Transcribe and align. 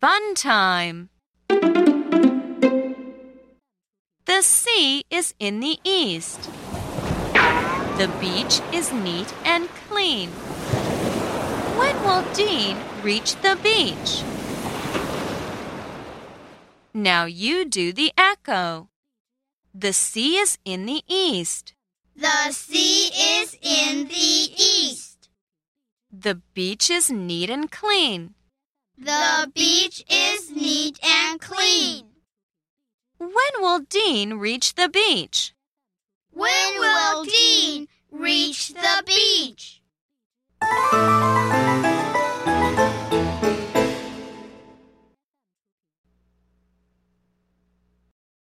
Fun 0.00 0.34
time! 0.36 1.08
The 4.26 4.42
sea 4.42 5.02
is 5.10 5.34
in 5.40 5.58
the 5.58 5.80
east. 5.82 6.48
The 7.98 8.08
beach 8.20 8.60
is 8.72 8.92
neat 8.92 9.34
and 9.44 9.68
clean. 9.88 10.30
When 11.78 12.00
will 12.04 12.22
Dean 12.32 12.76
reach 13.02 13.34
the 13.42 13.58
beach? 13.60 14.22
Now 16.94 17.24
you 17.24 17.64
do 17.64 17.92
the 17.92 18.12
echo. 18.16 18.90
The 19.74 19.92
sea 19.92 20.36
is 20.36 20.58
in 20.64 20.86
the 20.86 21.02
east. 21.08 21.74
The 22.14 22.52
sea 22.52 23.10
is 23.40 23.54
in 23.60 24.06
the 24.06 24.14
east. 24.14 25.28
The 26.12 26.36
beach 26.54 26.88
is 26.88 27.10
neat 27.10 27.50
and 27.50 27.68
clean. 27.68 28.34
The 29.00 29.52
beach 29.54 30.04
is 30.10 30.50
neat 30.50 30.98
and 31.04 31.40
clean. 31.40 32.06
When 33.18 33.30
will 33.58 33.78
Dean 33.78 34.34
reach 34.34 34.74
the 34.74 34.88
beach? 34.88 35.54
When 36.32 36.78
will 36.78 36.87